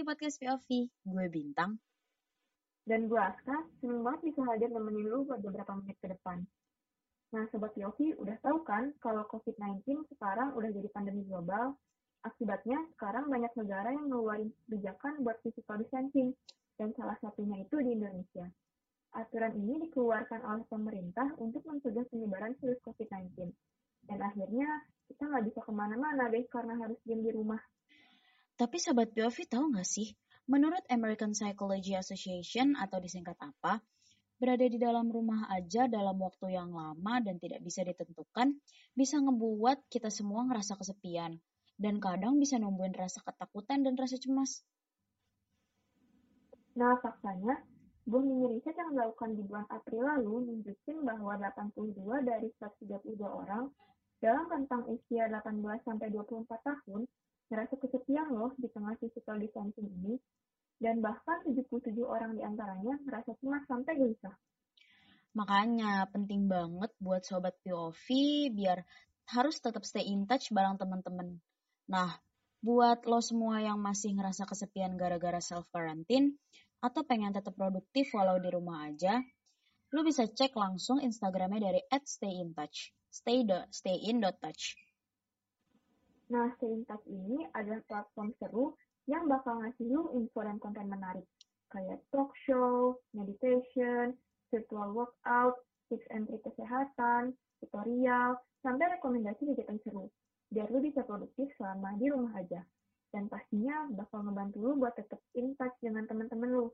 di 0.00 0.08
podcast 0.08 0.40
POV. 0.40 0.88
Gue 1.04 1.28
Bintang. 1.28 1.76
Dan 2.88 3.04
gue 3.04 3.20
Aska, 3.20 3.68
seneng 3.84 4.00
banget 4.00 4.32
bisa 4.32 4.40
hadir 4.48 4.72
nemenin 4.72 5.12
lu 5.12 5.28
buat 5.28 5.44
beberapa 5.44 5.76
menit 5.76 6.00
ke 6.00 6.08
depan. 6.08 6.40
Nah, 7.36 7.44
Sobat 7.52 7.76
POV 7.76 8.16
udah 8.16 8.32
tahu 8.40 8.64
kan 8.64 8.96
kalau 9.04 9.28
COVID-19 9.28 10.08
sekarang 10.16 10.56
udah 10.56 10.72
jadi 10.72 10.88
pandemi 10.96 11.20
global. 11.28 11.76
Akibatnya 12.24 12.80
sekarang 12.96 13.28
banyak 13.28 13.52
negara 13.60 13.92
yang 13.92 14.08
ngeluarin 14.08 14.48
kebijakan 14.64 15.20
buat 15.20 15.36
physical 15.44 15.76
distancing. 15.76 16.32
Dan 16.80 16.96
salah 16.96 17.20
satunya 17.20 17.60
itu 17.60 17.76
di 17.84 17.92
Indonesia. 17.92 18.48
Aturan 19.12 19.52
ini 19.52 19.84
dikeluarkan 19.84 20.40
oleh 20.48 20.64
pemerintah 20.64 21.28
untuk 21.36 21.60
mencegah 21.68 22.08
penyebaran 22.08 22.56
virus 22.56 22.80
COVID-19. 22.88 23.52
Dan 24.08 24.18
akhirnya 24.24 24.80
kita 25.12 25.28
nggak 25.28 25.44
bisa 25.44 25.60
ke 25.60 25.72
mana-mana 25.76 26.32
deh 26.32 26.48
karena 26.48 26.72
harus 26.80 26.96
diam 27.04 27.20
di 27.20 27.36
rumah. 27.36 27.59
Tapi 28.60 28.76
Sobat 28.76 29.08
POV 29.16 29.48
tahu 29.48 29.72
nggak 29.72 29.88
sih, 29.88 30.12
menurut 30.44 30.84
American 30.92 31.32
Psychology 31.32 31.96
Association 31.96 32.76
atau 32.76 33.00
disingkat 33.00 33.32
apa, 33.40 33.80
berada 34.36 34.68
di 34.68 34.76
dalam 34.76 35.08
rumah 35.08 35.48
aja 35.48 35.88
dalam 35.88 36.20
waktu 36.20 36.60
yang 36.60 36.68
lama 36.68 37.24
dan 37.24 37.40
tidak 37.40 37.64
bisa 37.64 37.80
ditentukan, 37.88 38.52
bisa 38.92 39.16
ngebuat 39.16 39.88
kita 39.88 40.12
semua 40.12 40.44
ngerasa 40.44 40.76
kesepian. 40.76 41.40
Dan 41.80 42.04
kadang 42.04 42.36
bisa 42.36 42.60
numbuhin 42.60 42.92
rasa 42.92 43.24
ketakutan 43.24 43.80
dan 43.80 43.96
rasa 43.96 44.20
cemas. 44.20 44.60
Nah, 46.76 47.00
faktanya, 47.00 47.64
buah 48.04 48.20
mini 48.20 48.60
riset 48.60 48.76
yang 48.76 48.92
dilakukan 48.92 49.40
di 49.40 49.42
bulan 49.48 49.64
April 49.72 50.04
lalu 50.04 50.52
nunjukin 50.52 51.00
bahwa 51.00 51.40
82 51.40 51.96
dari 52.28 52.52
132 52.60 53.24
orang 53.24 53.72
dalam 54.20 54.44
rentang 54.52 54.84
usia 54.84 55.32
18-24 55.32 56.44
tahun 56.44 57.08
ngerasa 57.50 57.74
kesepian 57.82 58.30
loh 58.30 58.54
di 58.56 58.70
tengah 58.70 58.94
physical 59.02 59.36
distancing 59.42 59.90
ini, 59.90 60.14
dan 60.80 61.02
bahkan 61.04 61.44
77 61.44 61.92
orang 62.00 62.38
di 62.38 62.42
antaranya 62.46 62.96
ngerasa 63.04 63.36
cemas 63.42 63.66
sampai 63.68 63.92
gelisah. 63.98 64.32
Makanya 65.36 66.08
penting 66.10 66.46
banget 66.50 66.90
buat 66.98 67.22
sobat 67.22 67.54
POV 67.62 68.06
biar 68.54 68.82
harus 69.30 69.62
tetap 69.62 69.86
stay 69.86 70.02
in 70.08 70.26
touch 70.26 70.50
bareng 70.50 70.74
teman-teman. 70.74 71.38
Nah, 71.86 72.18
buat 72.60 73.06
lo 73.06 73.22
semua 73.22 73.62
yang 73.62 73.78
masih 73.78 74.14
ngerasa 74.18 74.48
kesepian 74.48 74.98
gara-gara 74.98 75.38
self 75.38 75.70
quarantine 75.70 76.34
atau 76.82 77.06
pengen 77.06 77.30
tetap 77.30 77.54
produktif 77.54 78.10
walau 78.16 78.40
di 78.40 78.50
rumah 78.50 78.90
aja, 78.90 79.22
lo 79.94 80.00
bisa 80.02 80.26
cek 80.26 80.56
langsung 80.56 80.98
Instagramnya 80.98 81.70
dari 81.70 81.80
@stayintouch. 81.92 82.90
Stay 83.10 83.42
do, 83.42 83.58
stay 83.74 83.98
in 84.06 84.22
touch. 84.22 84.78
Nah, 86.30 86.54
Touch 86.62 87.06
ini 87.10 87.42
adalah 87.58 87.82
platform 87.90 88.30
seru 88.38 88.78
yang 89.10 89.26
bakal 89.26 89.58
ngasih 89.58 89.90
lu 89.90 90.14
info 90.14 90.46
dan 90.46 90.62
konten 90.62 90.86
menarik, 90.86 91.26
kayak 91.74 91.98
talk 92.14 92.30
show, 92.46 92.94
meditation, 93.10 94.14
virtual 94.54 94.94
workout, 94.94 95.58
tips 95.90 96.06
and 96.14 96.30
trik 96.30 96.46
kesehatan, 96.46 97.34
tutorial, 97.58 98.38
sampai 98.62 98.94
rekomendasi 98.94 99.42
kegiatan 99.42 99.82
seru, 99.82 100.06
biar 100.54 100.70
lu 100.70 100.78
bisa 100.78 101.02
produktif 101.02 101.50
selama 101.58 101.98
di 101.98 102.06
rumah 102.14 102.38
aja. 102.38 102.62
Dan 103.10 103.26
pastinya 103.26 103.90
bakal 103.90 104.22
ngebantu 104.22 104.70
lu 104.70 104.78
buat 104.78 104.94
tetap 104.94 105.18
in 105.34 105.58
touch 105.58 105.74
dengan 105.82 106.06
teman-teman 106.06 106.46
lu. 106.46 106.70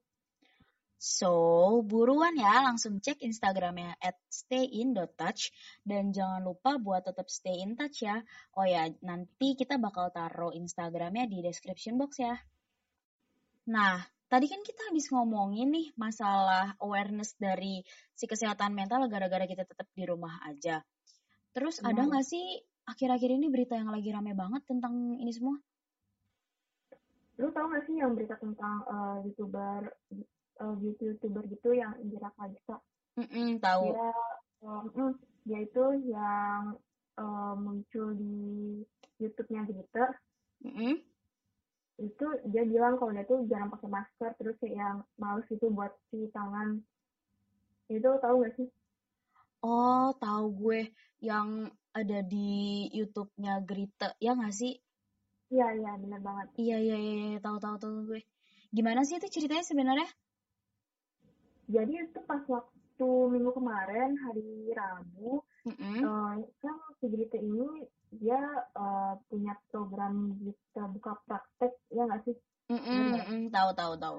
So, 0.97 1.85
buruan 1.85 2.41
ya 2.41 2.65
langsung 2.65 3.05
cek 3.05 3.21
Instagramnya 3.21 4.01
at 4.01 4.17
stayin.touch 4.33 5.53
dan 5.85 6.17
jangan 6.17 6.41
lupa 6.41 6.81
buat 6.81 7.05
tetap 7.05 7.29
stay 7.29 7.61
in 7.61 7.77
touch 7.77 8.01
ya. 8.01 8.25
Oh 8.57 8.65
ya, 8.65 8.89
nanti 9.05 9.53
kita 9.61 9.77
bakal 9.77 10.09
taruh 10.09 10.57
Instagramnya 10.57 11.29
di 11.29 11.45
description 11.45 12.01
box 12.01 12.25
ya. 12.25 12.33
Nah, 13.69 14.01
tadi 14.33 14.49
kan 14.49 14.65
kita 14.65 14.89
habis 14.89 15.13
ngomongin 15.13 15.69
nih 15.69 15.93
masalah 16.01 16.73
awareness 16.81 17.37
dari 17.37 17.85
si 18.17 18.25
kesehatan 18.25 18.73
mental 18.73 19.05
gara-gara 19.13 19.45
kita 19.45 19.69
tetap 19.69 19.87
di 19.93 20.05
rumah 20.09 20.41
aja. 20.49 20.81
Terus 21.53 21.85
ada 21.85 22.09
nggak 22.09 22.25
sih 22.25 22.45
akhir-akhir 22.89 23.31
ini 23.37 23.53
berita 23.53 23.77
yang 23.77 23.93
lagi 23.93 24.09
rame 24.15 24.33
banget 24.33 24.65
tentang 24.65 25.21
ini 25.21 25.33
semua? 25.35 25.61
Lu 27.37 27.53
tau 27.53 27.69
gak 27.69 27.85
sih 27.85 28.01
yang 28.01 28.17
berita 28.17 28.41
tentang 28.41 28.81
uh, 28.89 29.21
youtuber 29.21 29.93
uh, 30.61 30.75
beauty 30.77 31.13
youtuber 31.13 31.45
gitu 31.49 31.77
yang 31.77 31.97
Indira 32.01 32.33
Kalista. 32.37 32.81
Mm 33.17 33.27
-mm, 33.29 33.49
tahu. 33.61 33.85
Dia, 33.93 34.13
um, 34.65 35.13
dia 35.49 35.59
itu 35.65 35.85
yang 36.09 36.77
uh, 37.17 37.55
muncul 37.57 38.13
di 38.17 38.37
YouTube-nya 39.21 39.65
Glitter. 39.65 40.09
Mm 40.65 40.73
-hmm. 40.73 40.95
Itu 41.97 42.27
dia 42.53 42.65
bilang 42.69 43.01
kalau 43.01 43.17
dia 43.17 43.25
tuh 43.25 43.49
jarang 43.49 43.73
pakai 43.73 43.89
masker, 43.89 44.31
terus 44.37 44.57
kayak 44.61 44.77
yang 44.77 44.97
males 45.17 45.49
itu 45.49 45.67
buat 45.73 45.93
cuci 46.13 46.29
tangan. 46.29 46.85
Itu 47.89 48.21
tahu 48.21 48.45
gak 48.45 48.55
sih? 48.61 48.69
Oh, 49.65 50.13
tahu 50.21 50.53
gue 50.53 50.93
yang 51.25 51.73
ada 51.97 52.21
di 52.21 52.87
YouTube-nya 52.93 53.65
Grita, 53.65 54.13
ya 54.21 54.37
nggak 54.37 54.53
sih? 54.53 54.77
Iya, 55.49 55.73
iya, 55.81 55.93
benar 55.97 56.21
banget. 56.21 56.47
Iya, 56.61 56.77
iya, 56.77 56.97
iya, 57.01 57.15
iya, 57.33 57.39
tahu, 57.41 57.57
tahu, 57.57 57.77
tahu 57.81 57.95
gue. 58.13 58.21
Gimana 58.69 59.07
sih 59.09 59.17
itu 59.17 59.33
ceritanya 59.33 59.65
sebenarnya? 59.65 60.09
Jadi 61.67 61.93
itu 61.99 62.21
pas 62.27 62.43
waktu 62.47 63.09
minggu 63.31 63.51
kemarin 63.53 64.15
hari 64.23 64.71
Rabu, 64.71 65.43
mm-hmm. 65.67 65.99
uh, 66.07 66.33
kan 66.63 66.77
si 67.03 67.07
Grita 67.11 67.39
ini 67.43 67.85
dia 68.15 68.39
uh, 68.79 69.19
punya 69.27 69.53
program 69.69 70.39
bisa 70.39 70.87
buka 70.95 71.19
praktek, 71.27 71.75
ya 71.91 72.07
nggak 72.07 72.23
sih? 72.23 72.37
Mm-hmm. 72.71 73.51
Tahu 73.51 73.71
tahu 73.75 73.93
tahu. 73.99 74.17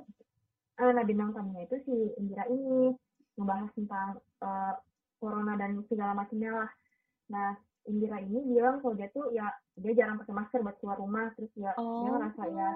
Uh, 0.78 0.92
nah 0.94 1.04
bintang 1.08 1.34
tamunya 1.34 1.66
itu 1.66 1.78
si 1.88 1.96
Indira 2.22 2.46
ini 2.52 2.94
ngebahas 3.40 3.72
tentang 3.74 4.22
uh, 4.44 4.78
corona 5.18 5.58
dan 5.58 5.82
segala 5.90 6.14
macamnya 6.14 6.52
lah. 6.54 6.70
Nah 7.34 7.50
Indira 7.88 8.20
ini 8.20 8.44
bilang 8.44 8.84
kalau 8.84 8.94
dia 8.94 9.08
tuh 9.16 9.32
ya 9.32 9.48
dia 9.80 9.94
jarang 9.96 10.20
pakai 10.20 10.36
masker 10.36 10.60
buat 10.62 10.78
keluar 10.84 11.00
rumah, 11.00 11.32
terus 11.34 11.50
ya 11.56 11.72
oh. 11.80 12.04
dia 12.04 12.10
ngerasa 12.14 12.44
ya 12.52 12.70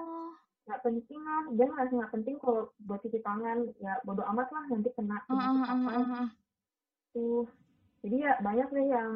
nggak 0.62 0.80
penting 0.86 1.20
lah 1.26 1.42
dia 1.58 1.66
ngerasa 1.66 1.92
nggak 1.98 2.14
penting 2.14 2.36
kalau 2.38 2.70
buat 2.86 3.02
cuci 3.02 3.18
tangan 3.18 3.66
ya 3.82 3.98
bodo 4.06 4.22
amat 4.30 4.48
lah 4.54 4.64
nanti 4.70 4.94
kena 4.94 5.18
uh, 5.26 5.34
uh, 5.34 5.56
uh, 5.66 5.80
uh, 5.90 6.12
uh. 6.22 6.28
tuh 7.10 7.50
jadi 8.02 8.16
ya 8.18 8.32
banyak 8.42 8.68
deh 8.74 8.86
yang 8.90 9.12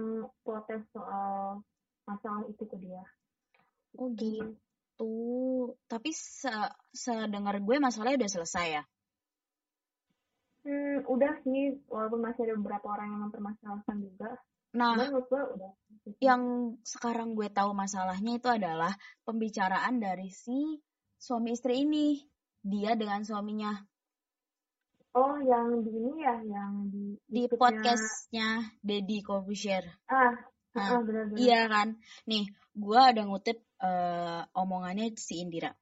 protes 0.47 0.83
soal 0.95 1.62
masalah 2.06 2.47
itu 2.47 2.62
ke 2.62 2.77
dia. 2.79 3.03
Oh 3.99 4.15
gitu. 4.15 5.75
tapi 5.91 6.09
se 6.15 6.49
sedengar 6.95 7.59
gue 7.61 7.77
masalahnya 7.83 8.23
udah 8.25 8.31
selesai 8.31 8.67
ya? 8.81 8.83
Hmm 10.62 11.03
udah 11.11 11.33
sih 11.43 11.83
walaupun 11.91 12.21
masih 12.23 12.47
ada 12.47 12.55
beberapa 12.62 12.87
orang 12.95 13.09
yang 13.11 13.23
mempermasalahkan 13.29 13.97
juga. 14.01 14.31
Nah, 14.77 14.93
yang 16.21 16.43
sekarang 16.85 17.33
gue 17.33 17.49
tahu 17.49 17.73
masalahnya 17.73 18.37
itu 18.37 18.49
adalah 18.49 18.93
pembicaraan 19.25 19.99
dari 19.99 20.29
si 20.31 20.79
suami 21.16 21.56
istri 21.56 21.84
ini 21.84 22.21
dia 22.62 22.94
dengan 22.94 23.25
suaminya 23.25 23.72
oh 25.16 25.37
yang 25.43 25.81
di 25.81 25.91
ini 25.91 26.15
ya 26.22 26.37
yang 26.44 26.72
di 26.93 27.16
di 27.25 27.43
podcastnya 27.50 28.77
Deddy 28.84 29.25
Corbusier 29.25 29.84
ah 30.12 30.37
nah, 30.76 30.87
ah, 30.97 31.00
benar, 31.00 31.32
benar. 31.32 31.41
iya 31.41 31.60
kan 31.66 31.97
nih 32.28 32.44
gue 32.76 33.00
ada 33.00 33.25
ngutip 33.25 33.65
uh, 33.81 34.44
omongannya 34.53 35.16
si 35.16 35.41
Indira 35.41 35.73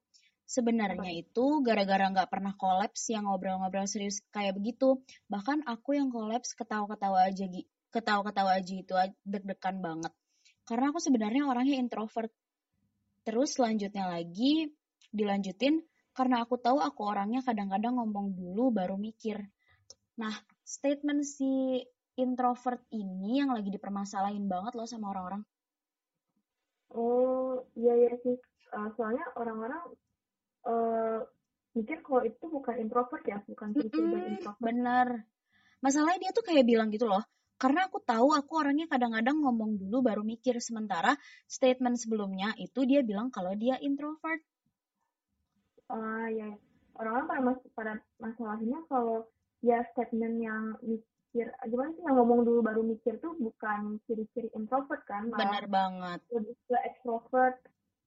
Sebenarnya 0.44 1.09
Apa? 1.09 1.23
itu 1.25 1.47
gara-gara 1.64 2.05
nggak 2.12 2.29
pernah 2.29 2.53
kolaps 2.53 3.09
yang 3.09 3.25
ngobrol-ngobrol 3.25 3.88
serius 3.88 4.20
kayak 4.29 4.61
begitu. 4.61 5.00
Bahkan 5.32 5.64
aku 5.64 5.97
yang 5.97 6.12
kolaps 6.12 6.53
ketawa-ketawa 6.53 7.32
aja 7.32 7.49
ketawa-ketawa 7.88 8.61
aja 8.61 8.75
itu 8.76 8.93
deg-degan 9.25 9.81
banget. 9.81 10.12
Karena 10.69 10.93
aku 10.93 11.00
sebenarnya 11.00 11.49
orangnya 11.49 11.81
introvert. 11.81 12.29
Terus 13.25 13.56
selanjutnya 13.56 14.05
lagi 14.05 14.69
dilanjutin 15.14 15.78
karena 16.14 16.43
aku 16.43 16.58
tahu 16.58 16.82
aku 16.82 17.00
orangnya 17.06 17.43
kadang-kadang 17.43 17.99
ngomong 17.99 18.34
dulu 18.34 18.70
baru 18.75 18.99
mikir. 18.99 19.38
Nah, 20.19 20.34
statement 20.62 21.26
si 21.26 21.82
introvert 22.14 22.82
ini 22.94 23.43
yang 23.43 23.50
lagi 23.50 23.70
dipermasalahin 23.75 24.46
banget 24.46 24.78
loh 24.78 24.87
sama 24.87 25.11
orang-orang. 25.11 25.43
Oh, 26.94 27.66
iya 27.75 27.99
iya 27.99 28.14
sih. 28.22 28.38
Uh, 28.70 28.90
soalnya 28.94 29.26
orang-orang 29.34 29.82
uh, 30.66 31.19
mikir 31.75 31.99
kalau 32.06 32.22
itu 32.22 32.46
bukan 32.46 32.78
introvert 32.78 33.26
ya, 33.26 33.43
bukan 33.43 33.75
ciri 33.75 33.90
mm 33.90 34.06
-hmm, 34.06 34.31
introvert. 34.38 34.62
Bener. 34.62 35.08
Masalahnya 35.82 36.31
dia 36.31 36.32
tuh 36.32 36.46
kayak 36.46 36.62
bilang 36.62 36.94
gitu 36.94 37.11
loh, 37.11 37.26
karena 37.58 37.90
aku 37.90 37.99
tahu 38.02 38.34
aku 38.34 38.52
orangnya 38.55 38.87
kadang-kadang 38.87 39.43
ngomong 39.43 39.78
dulu 39.78 39.99
baru 40.02 40.22
mikir 40.22 40.62
sementara 40.62 41.19
statement 41.50 41.99
sebelumnya 41.99 42.55
itu 42.58 42.87
dia 42.87 43.02
bilang 43.02 43.34
kalau 43.34 43.52
dia 43.58 43.78
introvert 43.82 44.43
uh, 45.91 46.29
ya 46.31 46.49
orang-orang 46.95 47.27
pada, 47.27 47.41
mas 47.43 47.59
pada 47.75 47.93
masalahnya 48.23 48.79
kalau 48.87 49.27
ya 49.65 49.83
statement 49.93 50.39
yang 50.39 50.79
mikir 50.85 51.51
gimana 51.67 51.91
sih 51.99 52.05
yang 52.07 52.17
ngomong 52.21 52.47
dulu 52.47 52.63
baru 52.63 52.87
mikir 52.87 53.19
tuh 53.19 53.35
bukan 53.41 53.99
ciri-ciri 54.07 54.53
introvert 54.55 55.03
kan 55.09 55.27
malah 55.33 55.41
benar 55.43 55.67
banget 55.67 56.21
lebih 56.31 56.55
ke 56.71 56.77
extrovert 56.87 57.59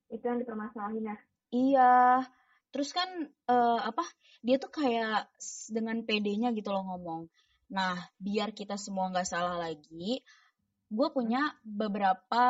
itu 0.08 0.24
yang 0.24 0.40
dipermasalahin 0.40 1.12
ya 1.12 1.18
Iya. 1.54 2.28
Terus 2.72 2.90
kan 2.92 3.10
uh, 3.48 3.80
apa? 3.82 4.04
Dia 4.44 4.60
tuh 4.60 4.72
kayak 4.72 5.32
dengan 5.72 6.04
PD-nya 6.04 6.52
gitu 6.54 6.70
loh 6.76 6.84
ngomong. 6.84 7.32
Nah, 7.72 7.96
biar 8.20 8.52
kita 8.56 8.76
semua 8.80 9.12
nggak 9.12 9.28
salah 9.28 9.60
lagi, 9.60 10.24
gue 10.88 11.08
punya 11.12 11.56
beberapa 11.64 12.44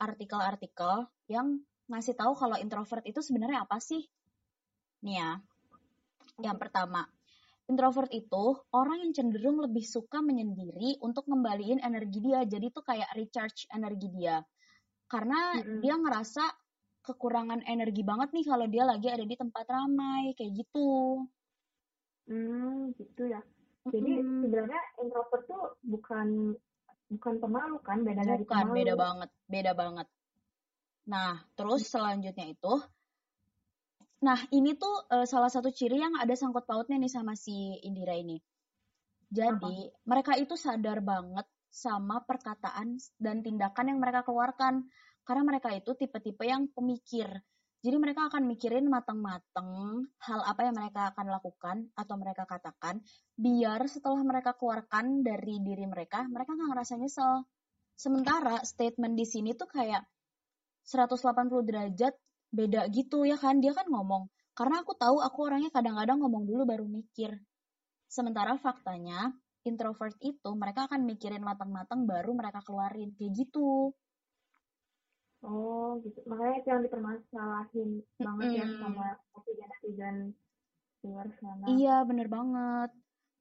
artikel-artikel 0.00 1.08
yang 1.28 1.60
ngasih 1.88 2.16
tahu 2.16 2.32
kalau 2.36 2.56
introvert 2.56 3.04
itu 3.04 3.20
sebenarnya 3.20 3.64
apa 3.68 3.80
sih? 3.80 4.04
Nih 5.02 5.18
ya. 5.18 5.30
Yang 6.40 6.58
pertama, 6.58 7.04
introvert 7.68 8.10
itu 8.10 8.56
orang 8.74 9.02
yang 9.06 9.12
cenderung 9.12 9.62
lebih 9.62 9.84
suka 9.84 10.22
menyendiri 10.22 10.98
untuk 11.02 11.26
ngembaliin 11.28 11.82
energi 11.82 12.18
dia. 12.22 12.42
Jadi 12.46 12.72
tuh 12.72 12.82
kayak 12.86 13.10
recharge 13.14 13.68
energi 13.70 14.08
dia. 14.10 14.40
Karena 15.06 15.58
mm 15.58 15.62
-hmm. 15.62 15.78
dia 15.84 15.94
ngerasa 15.98 16.44
kekurangan 17.02 17.66
energi 17.66 18.06
banget 18.06 18.30
nih 18.30 18.46
kalau 18.46 18.66
dia 18.70 18.86
lagi 18.86 19.10
ada 19.10 19.26
di 19.26 19.34
tempat 19.34 19.66
ramai 19.66 20.32
kayak 20.38 20.54
gitu. 20.54 21.26
Hmm, 22.30 22.94
gitu 22.94 23.26
ya. 23.26 23.42
Jadi 23.90 24.22
mm 24.22 24.46
sebenarnya 24.46 24.82
introvert 25.02 25.44
tuh 25.50 25.64
bukan 25.82 26.54
bukan 27.12 27.34
pemalu 27.42 27.76
kan, 27.82 28.06
beda 28.06 28.22
dari 28.22 28.46
pemalu. 28.46 28.72
beda 28.78 28.94
banget, 28.94 29.30
beda 29.50 29.72
banget. 29.74 30.08
Nah, 31.10 31.42
terus 31.58 31.90
selanjutnya 31.90 32.54
itu 32.54 32.74
Nah, 34.22 34.38
ini 34.54 34.78
tuh 34.78 35.10
uh, 35.10 35.26
salah 35.26 35.50
satu 35.50 35.74
ciri 35.74 35.98
yang 35.98 36.14
ada 36.14 36.32
sangkut 36.38 36.62
pautnya 36.62 36.94
nih 36.94 37.10
sama 37.10 37.34
si 37.34 37.74
Indira 37.82 38.14
ini. 38.14 38.38
Jadi, 39.26 39.90
Apa? 39.90 40.06
mereka 40.06 40.32
itu 40.38 40.54
sadar 40.54 41.02
banget 41.02 41.46
sama 41.72 42.22
perkataan 42.22 43.00
dan 43.18 43.42
tindakan 43.42 43.90
yang 43.90 43.98
mereka 43.98 44.22
keluarkan. 44.22 44.86
Karena 45.26 45.42
mereka 45.42 45.74
itu 45.74 45.94
tipe-tipe 45.98 46.42
yang 46.46 46.70
pemikir. 46.70 47.30
Jadi 47.82 47.96
mereka 47.98 48.30
akan 48.30 48.46
mikirin 48.46 48.86
matang-matang 48.86 50.06
hal 50.22 50.40
apa 50.46 50.70
yang 50.70 50.78
mereka 50.78 51.10
akan 51.10 51.26
lakukan 51.34 51.76
atau 51.98 52.14
mereka 52.14 52.46
katakan 52.46 53.02
biar 53.34 53.90
setelah 53.90 54.22
mereka 54.22 54.54
keluarkan 54.54 55.26
dari 55.26 55.58
diri 55.58 55.82
mereka, 55.90 56.22
mereka 56.30 56.54
nggak 56.54 56.70
ngerasa 56.78 56.94
nyesel. 56.94 57.42
Sementara 57.98 58.62
statement 58.62 59.18
di 59.18 59.26
sini 59.26 59.58
tuh 59.58 59.66
kayak 59.66 60.06
180 60.86 61.66
derajat 61.66 62.14
beda 62.52 62.86
gitu 62.92 63.24
ya 63.24 63.40
kan. 63.40 63.58
Dia 63.58 63.72
kan 63.72 63.88
ngomong, 63.88 64.28
karena 64.52 64.84
aku 64.84 64.92
tahu 64.94 65.24
aku 65.24 65.38
orangnya 65.48 65.72
kadang-kadang 65.72 66.20
ngomong 66.20 66.44
dulu 66.44 66.62
baru 66.68 66.84
mikir. 66.84 67.34
Sementara 68.06 68.60
faktanya, 68.60 69.32
introvert 69.64 70.14
itu 70.20 70.50
mereka 70.52 70.84
akan 70.86 71.08
mikirin 71.08 71.40
matang-matang 71.40 72.04
baru 72.04 72.36
mereka 72.36 72.60
keluarin. 72.60 73.16
Kayak 73.16 73.32
gitu. 73.40 73.96
Oh 75.42 75.98
gitu. 76.06 76.22
Makanya 76.28 76.54
itu 76.62 76.68
yang 76.70 76.82
dipermasalahin 76.86 77.90
banget 78.14 78.62
ya 78.62 78.66
sama 78.78 79.06
netizen-netizen 79.34 80.16
luar 81.02 81.28
sana. 81.42 81.66
Iya 81.66 81.96
bener 82.06 82.30
banget. 82.30 82.90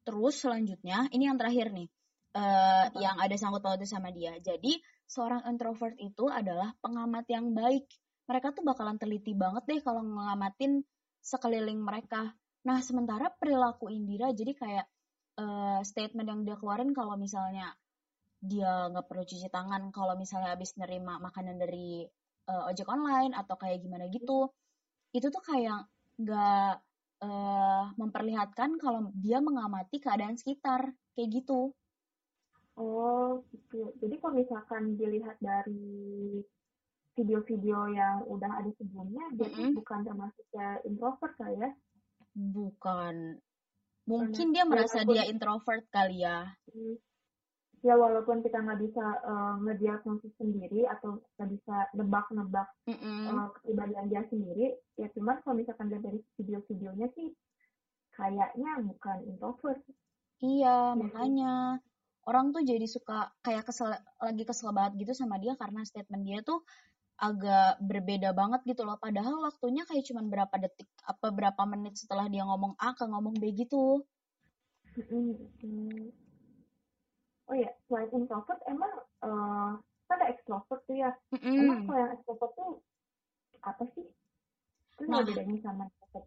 Terus 0.01 0.35
selanjutnya, 0.41 1.05
ini 1.13 1.29
yang 1.29 1.37
terakhir 1.37 1.69
nih. 1.69 1.89
Uh, 2.31 2.87
yang 3.03 3.19
ada 3.19 3.35
sangkut 3.35 3.59
pautnya 3.59 3.85
sama 3.85 4.09
dia. 4.09 4.33
Jadi 4.39 4.79
seorang 5.03 5.43
introvert 5.51 5.93
itu 5.99 6.31
adalah 6.31 6.73
pengamat 6.79 7.27
yang 7.27 7.51
baik. 7.51 7.85
Mereka 8.29 8.53
tuh 8.53 8.63
bakalan 8.65 8.97
teliti 9.01 9.33
banget 9.33 9.63
deh 9.67 9.79
kalau 9.81 10.03
ngamatin 10.05 10.83
sekeliling 11.21 11.81
mereka. 11.81 12.33
Nah 12.67 12.81
sementara 12.81 13.29
perilaku 13.33 13.89
Indira 13.89 14.29
jadi 14.33 14.53
kayak 14.53 14.85
uh, 15.37 15.79
statement 15.81 16.27
yang 16.27 16.41
dia 16.45 16.57
keluarin 16.57 16.93
kalau 16.93 17.17
misalnya 17.17 17.73
dia 18.41 18.89
nggak 18.89 19.05
perlu 19.05 19.21
cuci 19.21 19.47
tangan 19.53 19.93
kalau 19.93 20.17
misalnya 20.17 20.57
habis 20.57 20.73
nerima 20.73 21.21
makanan 21.21 21.61
dari 21.61 22.01
uh, 22.49 22.69
ojek 22.73 22.89
online 22.89 23.37
atau 23.37 23.53
kayak 23.53 23.85
gimana 23.85 24.09
gitu 24.09 24.49
itu 25.13 25.29
tuh 25.29 25.43
kayak 25.45 25.85
nggak 26.17 26.73
uh, 27.21 27.85
memperlihatkan 28.01 28.81
kalau 28.81 29.13
dia 29.13 29.37
mengamati 29.45 30.01
keadaan 30.01 30.41
sekitar 30.41 30.89
kayak 31.13 31.29
gitu 31.37 31.69
oh 32.81 33.45
gitu 33.53 33.93
jadi 34.01 34.15
kalau 34.17 34.33
misalkan 34.33 34.97
dilihat 34.97 35.37
dari 35.37 36.41
video-video 37.15 37.91
yang 37.91 38.23
udah 38.27 38.51
ada 38.63 38.71
sebelumnya 38.79 39.25
dia 39.35 39.47
mm 39.47 39.53
-hmm. 39.53 39.71
bukan 39.75 39.99
termasuk 40.07 40.45
ya 40.55 40.79
introvert 40.87 41.33
kali 41.35 41.55
ya? 41.59 41.71
Bukan. 42.31 43.15
Mungkin 44.07 44.47
Karena 44.49 44.55
dia 44.55 44.63
merasa 44.65 44.99
dia 45.05 45.23
introvert 45.27 45.85
kali 45.91 46.23
ya. 46.23 46.49
Hmm. 46.71 46.95
Ya 47.81 47.97
walaupun 47.97 48.45
kita 48.45 48.61
nggak 48.61 48.77
bisa 48.77 49.05
uh, 49.25 49.57
ngediagnosis 49.65 50.33
sendiri 50.37 50.85
atau 50.85 51.17
nggak 51.37 51.49
bisa 51.49 51.75
nebak-nebak 51.97 52.69
mm 52.85 52.93
-hmm. 52.93 53.21
uh, 53.33 53.47
kepribadian 53.57 54.05
dia 54.05 54.21
sendiri 54.29 54.77
ya 55.01 55.09
cuman 55.17 55.41
kalau 55.41 55.57
misalkan 55.57 55.89
dari 55.89 56.21
video-videonya 56.37 57.09
sih 57.17 57.33
kayaknya 58.13 58.71
bukan 58.85 59.17
introvert. 59.25 59.81
Iya 60.41 60.93
ya, 60.93 60.97
makanya. 60.97 61.53
Orang 62.21 62.53
tuh 62.53 62.61
jadi 62.61 62.85
suka 62.85 63.33
kayak 63.41 63.65
kesel 63.65 63.97
lagi 64.21 64.43
kesel 64.45 64.69
banget 64.77 65.01
gitu 65.01 65.17
sama 65.17 65.41
dia 65.41 65.57
karena 65.57 65.81
statement 65.81 66.21
dia 66.21 66.45
tuh 66.45 66.61
agak 67.21 67.77
berbeda 67.77 68.33
banget 68.33 68.65
gitu 68.65 68.81
loh. 68.81 68.97
Padahal 68.97 69.37
waktunya 69.45 69.85
kayak 69.85 70.09
cuman 70.09 70.25
berapa 70.33 70.55
detik 70.57 70.89
apa 71.05 71.29
berapa 71.29 71.61
menit 71.69 72.01
setelah 72.01 72.25
dia 72.25 72.41
ngomong 72.41 72.73
A 72.81 72.97
ke 72.97 73.05
ngomong 73.05 73.37
B 73.37 73.53
gitu. 73.53 74.01
Mm 74.97 75.05
-hmm 75.05 76.21
oh 77.51 77.55
ya 77.59 77.69
selain 77.91 78.09
introvert 78.15 78.63
emang 78.63 78.91
uh, 79.27 79.75
kan 80.07 80.15
ada 80.15 80.31
extrovert 80.31 80.81
tuh 80.87 80.95
ya. 80.95 81.11
Mm-hmm. 81.35 81.59
emang 81.59 81.79
kalau 81.83 81.99
yang 81.99 82.11
extrovert 82.15 82.51
tuh 82.55 82.71
apa 83.61 83.83
sih? 83.91 84.07
Itu 84.95 85.03
nah, 85.11 85.21
bedanya 85.27 85.59
sama 85.59 85.83
introvert? 85.91 86.25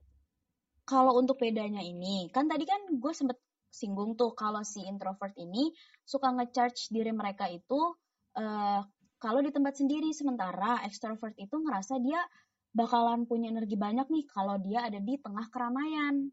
kalau 0.85 1.17
untuk 1.17 1.41
bedanya 1.41 1.81
ini 1.81 2.29
kan 2.29 2.44
tadi 2.44 2.69
kan 2.69 2.76
gue 2.93 3.12
sempet 3.17 3.41
singgung 3.73 4.20
tuh 4.20 4.37
kalau 4.37 4.61
si 4.61 4.85
introvert 4.85 5.32
ini 5.41 5.73
suka 6.05 6.29
ngecharge 6.29 6.93
diri 6.93 7.08
mereka 7.08 7.49
itu 7.49 7.96
uh, 8.37 8.85
kalau 9.25 9.41
di 9.41 9.49
tempat 9.49 9.81
sendiri 9.81 10.12
sementara 10.12 10.85
extrovert 10.85 11.32
itu 11.41 11.56
ngerasa 11.56 11.97
dia 12.05 12.21
bakalan 12.76 13.25
punya 13.25 13.49
energi 13.49 13.81
banyak 13.81 14.05
nih 14.12 14.25
kalau 14.29 14.61
dia 14.61 14.85
ada 14.85 15.00
di 15.00 15.17
tengah 15.17 15.49
keramaian 15.49 16.29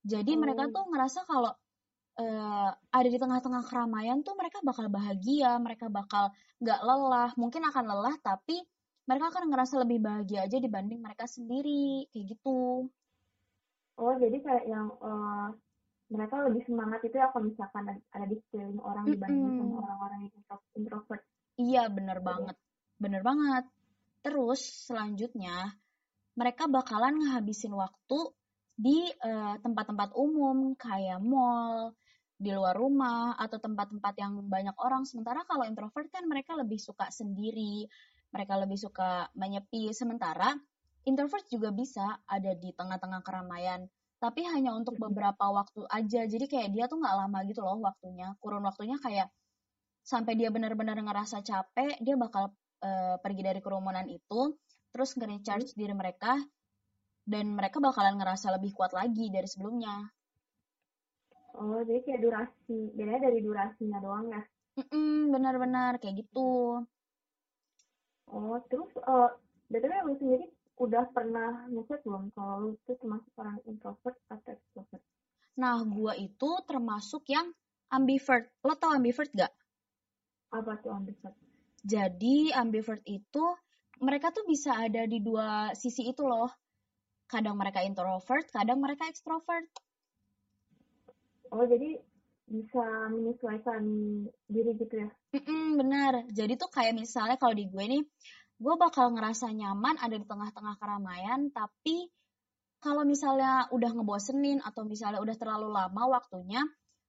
jadi 0.00 0.32
oh. 0.32 0.38
mereka 0.40 0.72
tuh 0.72 0.88
ngerasa 0.88 1.28
kalau 1.28 1.52
uh, 2.20 2.70
ada 2.72 3.08
di 3.08 3.18
tengah-tengah 3.20 3.64
keramaian 3.68 4.24
tuh 4.24 4.34
mereka 4.36 4.64
bakal 4.64 4.88
bahagia, 4.88 5.60
mereka 5.60 5.92
bakal 5.92 6.32
nggak 6.60 6.80
lelah, 6.80 7.30
mungkin 7.36 7.64
akan 7.68 7.84
lelah 7.84 8.16
tapi 8.20 8.60
mereka 9.04 9.32
akan 9.32 9.50
ngerasa 9.50 9.74
lebih 9.82 9.98
bahagia 10.00 10.46
aja 10.46 10.56
dibanding 10.56 11.00
mereka 11.02 11.26
sendiri, 11.26 12.06
kayak 12.14 12.36
gitu. 12.36 12.88
Oh, 14.00 14.14
jadi 14.16 14.38
kayak 14.40 14.64
yang 14.64 14.88
uh, 15.02 15.52
mereka 16.08 16.46
lebih 16.48 16.64
semangat 16.64 17.04
itu 17.04 17.16
ya 17.20 17.28
kalau 17.34 17.50
misalkan 17.50 17.84
ada 17.90 18.26
di 18.26 18.36
sekeliling 18.48 18.80
orang 18.80 19.04
mm 19.04 19.08
-hmm. 19.10 19.14
dibanding 19.18 19.52
sama 19.60 19.76
orang-orang 19.84 20.18
yang 20.24 20.34
introvert. 20.78 21.22
Iya, 21.60 21.82
bener 21.96 22.18
banget. 22.24 22.56
Bener 23.02 23.22
banget. 23.28 23.64
Terus 24.24 24.60
selanjutnya, 24.88 25.76
mereka 26.40 26.64
bakalan 26.76 27.20
ngehabisin 27.20 27.74
waktu 27.76 28.18
di 28.80 29.12
eh, 29.12 29.54
tempat-tempat 29.60 30.16
uh, 30.16 30.24
umum 30.24 30.72
kayak 30.72 31.20
mall, 31.20 31.92
di 32.40 32.48
luar 32.56 32.72
rumah 32.72 33.36
atau 33.36 33.60
tempat-tempat 33.60 34.14
yang 34.16 34.32
banyak 34.48 34.72
orang. 34.80 35.04
Sementara 35.04 35.44
kalau 35.44 35.68
introvert 35.68 36.08
kan 36.08 36.24
mereka 36.24 36.56
lebih 36.56 36.80
suka 36.80 37.12
sendiri, 37.12 37.84
mereka 38.32 38.56
lebih 38.56 38.80
suka 38.80 39.28
menyepi. 39.36 39.92
Sementara 39.92 40.56
introvert 41.04 41.44
juga 41.52 41.68
bisa 41.76 42.24
ada 42.24 42.56
di 42.56 42.72
tengah-tengah 42.72 43.20
keramaian, 43.20 43.84
tapi 44.16 44.48
hanya 44.48 44.72
untuk 44.72 44.96
beberapa 44.96 45.52
waktu 45.52 45.84
aja. 45.92 46.24
Jadi 46.24 46.48
kayak 46.48 46.72
dia 46.72 46.84
tuh 46.88 47.04
nggak 47.04 47.16
lama 47.20 47.38
gitu 47.44 47.60
loh 47.60 47.76
waktunya. 47.84 48.32
Kurun 48.40 48.64
waktunya 48.64 48.96
kayak 48.96 49.28
sampai 50.10 50.34
dia 50.34 50.50
benar-benar 50.50 50.98
ngerasa 50.98 51.46
capek, 51.46 52.02
dia 52.02 52.18
bakal 52.18 52.50
uh, 52.82 53.14
pergi 53.22 53.46
dari 53.46 53.62
kerumunan 53.62 54.10
itu, 54.10 54.58
terus 54.90 55.14
nge-recharge 55.14 55.78
diri 55.78 55.94
mereka, 55.94 56.34
dan 57.22 57.54
mereka 57.54 57.78
bakalan 57.78 58.18
ngerasa 58.18 58.50
lebih 58.58 58.74
kuat 58.74 58.90
lagi 58.90 59.30
dari 59.30 59.46
sebelumnya. 59.46 60.10
Oh, 61.54 61.78
jadi 61.86 62.02
kayak 62.02 62.20
durasi. 62.26 62.78
Bedanya 62.98 63.30
dari 63.30 63.38
durasinya 63.38 63.98
doang 64.02 64.26
ya? 64.34 64.42
Mm 64.90 65.30
benar-benar 65.30 66.02
kayak 66.02 66.26
gitu. 66.26 66.82
Oh, 68.30 68.56
terus 68.70 68.90
uh, 69.06 69.30
lu 69.70 70.14
sendiri 70.18 70.46
udah 70.80 71.06
pernah 71.14 71.70
ngecek 71.70 72.02
belum 72.02 72.34
kalau 72.34 72.54
lu 72.66 72.70
itu 72.74 72.96
termasuk 72.98 73.30
orang 73.38 73.58
introvert 73.68 74.16
atau 74.30 74.50
extrovert? 74.56 75.02
Nah, 75.58 75.82
gua 75.84 76.16
itu 76.16 76.50
termasuk 76.64 77.26
yang 77.30 77.50
ambivert. 77.92 78.48
Lo 78.64 78.78
tau 78.78 78.94
ambivert 78.94 79.28
gak? 79.34 79.52
Apa 80.50 80.78
tuh 80.82 80.90
ambivert? 80.94 81.34
Jadi 81.80 82.50
ambivert 82.52 83.02
itu 83.06 83.44
mereka 84.02 84.34
tuh 84.34 84.44
bisa 84.44 84.76
ada 84.76 85.06
di 85.06 85.22
dua 85.22 85.72
sisi 85.78 86.10
itu 86.10 86.26
loh. 86.26 86.50
Kadang 87.30 87.54
mereka 87.54 87.80
introvert, 87.86 88.50
kadang 88.50 88.82
mereka 88.82 89.06
extrovert. 89.06 89.70
Oh, 91.54 91.62
jadi 91.62 91.98
bisa 92.50 92.84
menyesuaikan 93.14 93.82
diri 94.50 94.74
gitu 94.74 95.06
ya? 95.06 95.10
Mm-mm, 95.38 95.78
benar. 95.78 96.26
Jadi 96.34 96.58
tuh 96.58 96.66
kayak 96.66 96.98
misalnya 96.98 97.38
kalau 97.38 97.54
di 97.54 97.70
gue 97.70 97.84
nih, 97.86 98.02
gue 98.60 98.74
bakal 98.76 99.16
ngerasa 99.16 99.48
nyaman 99.56 99.96
ada 99.96 100.20
di 100.20 100.26
tengah-tengah 100.28 100.76
keramaian 100.76 101.48
tapi 101.48 102.12
kalau 102.80 103.08
misalnya 103.08 103.64
udah 103.72 103.90
ngebosenin 103.96 104.60
atau 104.60 104.84
misalnya 104.84 105.24
udah 105.24 105.36
terlalu 105.40 105.72
lama 105.72 106.02
waktunya 106.12 106.60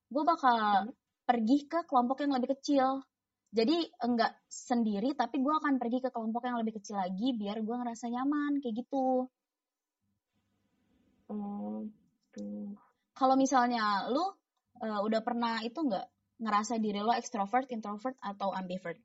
gue 0.07 0.23
bakal 0.23 0.55
Hmm. 0.87 0.95
pergi 1.27 1.67
ke 1.67 1.83
kelompok 1.87 2.23
yang 2.23 2.31
lebih 2.39 2.55
kecil 2.55 3.03
jadi 3.51 3.77
enggak 4.07 4.31
sendiri 4.47 5.11
tapi 5.13 5.43
gue 5.43 5.53
akan 5.53 5.75
pergi 5.75 5.99
ke 6.03 6.09
kelompok 6.09 6.43
yang 6.47 6.57
lebih 6.63 6.79
kecil 6.79 6.95
lagi 6.99 7.35
biar 7.35 7.59
gue 7.59 7.75
ngerasa 7.75 8.07
nyaman 8.07 8.59
kayak 8.63 8.75
gitu 8.83 9.27
Oh, 11.31 11.87
tuh. 12.35 12.75
kalau 13.15 13.35
misalnya 13.39 14.11
lu 14.11 14.23
eh, 14.83 14.99
udah 15.07 15.21
pernah 15.23 15.63
itu 15.63 15.79
nggak 15.79 16.05
ngerasa 16.43 16.81
diri 16.81 16.99
lo 16.99 17.13
extrovert, 17.15 17.69
introvert 17.71 18.17
atau 18.19 18.51
ambivert? 18.51 18.97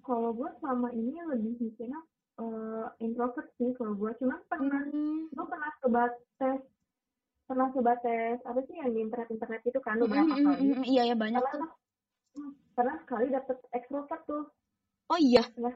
Kalau 0.00 0.32
gue 0.32 0.48
selama 0.62 0.88
ini 0.96 1.12
lebih 1.28 1.60
mikirnya 1.60 2.00
eh, 2.40 2.86
introvert 3.04 3.48
sih 3.60 3.68
kalau 3.76 3.92
gue. 4.00 4.10
Cuman 4.16 4.40
pernah, 4.48 4.80
Hmm. 4.88 5.28
gue 5.28 5.44
pernah 5.44 5.70
coba 5.84 6.02
tes, 6.40 6.60
pernah 7.44 7.68
coba 7.74 7.92
tes, 8.00 8.38
apa 8.46 8.60
sih 8.64 8.74
yang 8.80 8.90
di 8.94 9.00
internet-internet 9.04 9.60
itu 9.66 9.80
kan 9.84 10.00
beberapa 10.00 10.24
mm, 10.24 10.40
mm, 10.40 10.46
kali. 10.48 10.64
mm, 10.72 10.84
Iya 10.88 11.02
ya 11.12 11.16
banyak. 11.18 11.42
Pernah, 11.42 11.68
hmm, 11.68 11.79
pernah 12.74 12.96
sekali 13.04 13.26
dapet 13.28 13.58
extrovert 13.74 14.22
tuh. 14.24 14.44
Oh 15.10 15.18
iya. 15.18 15.44
Pernah. 15.52 15.74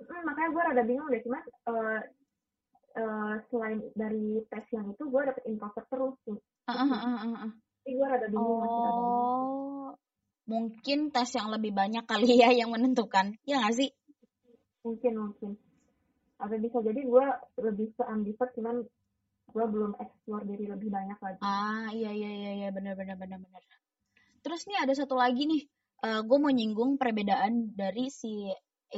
Hmm, 0.00 0.22
makanya 0.24 0.48
gue 0.48 0.62
rada 0.72 0.82
bingung 0.86 1.08
deh. 1.12 1.20
Cuman 1.20 1.42
eh, 1.44 2.00
eh, 2.96 3.34
selain 3.52 3.78
dari 3.92 4.40
tes 4.48 4.64
yang 4.72 4.88
itu, 4.88 5.02
gue 5.04 5.22
dapet 5.26 5.44
introvert 5.44 5.86
terus 5.90 6.16
sih. 6.24 6.38
Ah, 6.70 6.86
ah, 6.86 6.90
ah, 6.94 7.16
ah, 7.20 7.36
ah. 7.50 7.52
Jadi 7.84 7.92
gue 7.96 8.06
rada 8.06 8.28
bingung, 8.30 8.58
masih 8.62 8.80
rada 8.80 8.92
bingung. 8.94 9.20
Oh, 9.20 9.88
mungkin 10.48 10.98
tes 11.12 11.30
yang 11.34 11.48
lebih 11.50 11.72
banyak 11.74 12.04
kali 12.06 12.40
ya 12.40 12.48
yang 12.64 12.70
menentukan. 12.72 13.36
Ya 13.44 13.60
nggak 13.60 13.76
sih? 13.76 13.90
Mungkin, 14.86 15.12
mungkin. 15.18 15.52
Atau 16.40 16.56
bisa 16.56 16.80
jadi 16.80 17.04
gue 17.04 17.26
lebih 17.60 17.92
ke 17.92 18.04
ambivert, 18.08 18.50
cuman 18.56 18.80
gue 19.50 19.64
belum 19.66 19.92
explore 19.98 20.46
diri 20.46 20.70
lebih 20.70 20.88
banyak 20.88 21.18
lagi. 21.20 21.40
Ah, 21.42 21.90
iya 21.92 22.14
iya 22.14 22.30
iya 22.30 22.52
iya 22.64 22.68
benar 22.70 22.94
benar 22.96 23.18
benar 23.18 23.36
benar. 23.42 23.62
Terus 24.40 24.64
nih 24.64 24.78
ada 24.80 24.94
satu 24.96 25.18
lagi 25.18 25.44
nih. 25.44 25.68
Eh 26.08 26.20
gue 26.28 26.38
mau 26.42 26.52
nyinggung 26.58 26.92
perbedaan 27.00 27.54
dari 27.80 28.04
si 28.18 28.32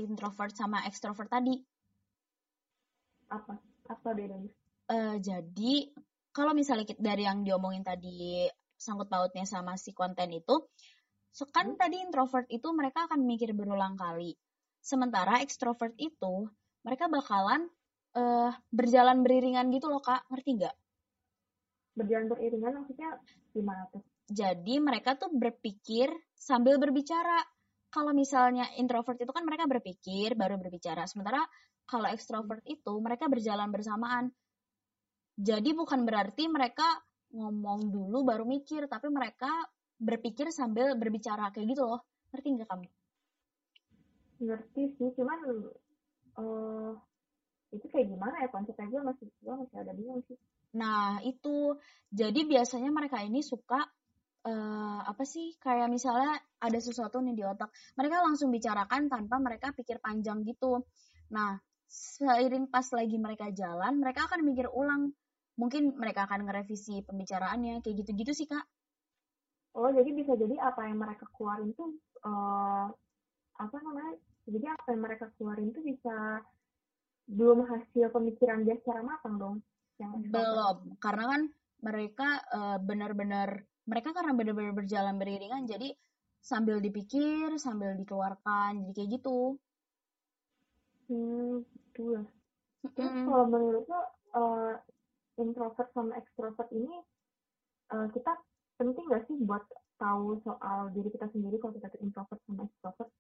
introvert 0.02 0.52
sama 0.61 0.78
extrovert 0.88 1.30
tadi. 1.35 1.54
Apa? 3.37 3.54
Apa 3.92 4.09
bedanya? 4.18 4.52
Eh 4.97 5.14
jadi 5.28 5.75
kalau 6.37 6.52
misalnya 6.61 6.94
dari 7.09 7.23
yang 7.28 7.38
diomongin 7.47 7.85
tadi 7.90 8.47
sangkut 8.85 9.09
pautnya 9.12 9.44
sama 9.47 9.73
si 9.85 9.90
konten 10.00 10.28
itu, 10.40 10.56
so 11.37 11.44
kan 11.56 11.66
Hmm. 11.66 11.78
tadi 11.80 11.97
introvert 12.06 12.47
itu 12.56 12.68
mereka 12.80 13.06
akan 13.09 13.21
mikir 13.30 13.50
berulang 13.59 13.94
kali. 14.04 14.32
Sementara 14.90 15.35
extrovert 15.44 15.94
itu 16.09 16.35
mereka 16.87 17.06
bakalan 17.16 17.62
eh 18.21 18.52
berjalan 18.78 19.18
beriringan 19.25 19.66
gitu 19.75 19.87
loh 19.92 20.02
kak, 20.09 20.23
ngerti 20.30 20.50
nggak? 20.59 20.76
Berjalan 21.93 22.27
beriringan 22.33 22.73
maksudnya 22.83 23.21
gimana 23.53 23.85
tuh? 23.93 24.03
Jadi 24.33 24.81
mereka 24.81 25.19
tuh 25.21 25.29
berpikir 25.33 26.09
sambil 26.33 26.81
berbicara. 26.81 27.45
Kalau 27.93 28.17
misalnya 28.17 28.65
introvert 28.81 29.21
itu 29.21 29.29
kan 29.29 29.45
mereka 29.45 29.69
berpikir 29.69 30.33
baru 30.33 30.57
berbicara. 30.57 31.05
Sementara 31.05 31.45
kalau 31.85 32.09
extrovert 32.09 32.65
itu 32.65 32.93
mereka 33.05 33.29
berjalan 33.29 33.69
bersamaan. 33.69 34.33
Jadi 35.37 35.77
bukan 35.77 36.09
berarti 36.09 36.49
mereka 36.49 36.87
ngomong 37.33 37.93
dulu 37.93 38.25
baru 38.25 38.45
mikir, 38.45 38.89
tapi 38.89 39.09
mereka 39.09 39.49
berpikir 40.01 40.53
sambil 40.53 40.97
berbicara 40.97 41.53
kayak 41.53 41.77
gitu 41.77 41.85
loh. 41.85 42.01
Ngerti 42.33 42.49
nggak 42.57 42.69
kamu? 42.69 42.89
Ngerti 44.43 44.83
sih, 44.97 45.09
cuman 45.13 45.39
eh 46.33 46.93
itu 47.73 47.87
kayak 47.89 48.09
gimana 48.09 48.37
ya 48.45 48.49
konsepnya 48.53 48.89
gue 48.89 49.03
masih 49.05 49.27
gue 49.29 49.55
masih 49.57 49.77
ada 49.81 49.93
bingung 49.97 50.21
sih. 50.29 50.37
Nah, 50.81 51.21
itu. 51.25 51.76
Jadi 52.12 52.41
biasanya 52.45 52.91
mereka 52.93 53.21
ini 53.25 53.41
suka 53.41 53.81
eh 54.43 55.00
apa 55.07 55.23
sih 55.23 55.55
kayak 55.62 55.87
misalnya 55.87 56.35
ada 56.59 56.79
sesuatu 56.83 57.23
nih 57.23 57.35
di 57.38 57.47
otak 57.47 57.71
mereka 57.95 58.26
langsung 58.26 58.50
bicarakan 58.50 59.07
tanpa 59.07 59.38
mereka 59.38 59.71
pikir 59.71 60.02
panjang 60.02 60.43
gitu 60.43 60.83
nah 61.31 61.55
seiring 61.87 62.67
pas 62.67 62.83
lagi 62.91 63.23
mereka 63.23 63.55
jalan 63.55 64.02
mereka 64.02 64.26
akan 64.26 64.43
mikir 64.43 64.67
ulang 64.67 65.14
mungkin 65.55 65.95
mereka 65.95 66.26
akan 66.26 66.43
ngerevisi 66.50 67.07
pembicaraannya 67.07 67.87
kayak 67.87 68.02
gitu-gitu 68.02 68.35
sih 68.35 68.50
kak 68.50 68.67
Oh 69.73 69.88
jadi 69.88 70.11
bisa 70.12 70.37
jadi 70.37 70.61
apa 70.61 70.85
yang 70.85 71.00
mereka 71.00 71.25
keluarin 71.33 71.73
tuh 71.73 71.97
eh 72.29 72.87
apa 73.57 73.76
namanya? 73.81 74.14
Jadi 74.45 74.67
apa 74.69 74.87
yang 74.93 75.02
mereka 75.07 75.26
keluarin 75.38 75.73
tuh 75.73 75.81
bisa 75.81 76.45
belum 77.25 77.64
hasil 77.64 78.12
pemikiran 78.12 78.69
dia 78.69 78.76
secara 78.76 79.00
matang 79.00 79.41
dong. 79.41 79.57
Yang 80.02 80.14
belum 80.35 80.76
karena 80.99 81.25
kan 81.30 81.42
mereka 81.82 82.28
eh, 82.50 82.78
benar-benar 82.82 83.49
mereka 83.87 84.09
karena 84.14 84.32
benar-benar 84.35 84.75
berjalan 84.75 85.14
beriringan 85.18 85.66
jadi 85.66 85.94
sambil 86.42 86.82
dipikir 86.82 87.54
sambil 87.59 87.94
dikeluarkan 87.94 88.82
jadi 88.82 88.92
kayak 88.94 89.11
gitu 89.23 89.59
Hmm. 91.11 91.61
Terus 91.92 92.25
Mm-mm. 92.88 93.28
kalau 93.28 93.47
menurut 93.52 93.85
lo 93.85 94.00
eh, 94.32 94.75
introvert 95.42 95.88
sama 95.92 96.16
extrovert 96.16 96.71
ini 96.73 96.97
eh, 97.92 98.06
kita 98.16 98.32
penting 98.80 99.04
gak 99.12 99.28
sih 99.28 99.37
buat 99.44 99.62
tahu 100.00 100.40
soal 100.42 100.90
diri 100.90 101.12
kita 101.12 101.30
sendiri 101.30 101.61
kalau 101.62 101.76
kita 101.76 101.92
tuh 101.92 102.00
introvert 102.02 102.40
sama 102.49 102.64
extrovert? 102.66 103.11